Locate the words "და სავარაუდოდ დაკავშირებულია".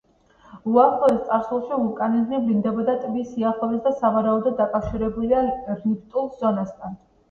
3.87-5.49